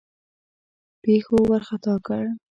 [1.03, 2.23] پیښو وارخطا کړ.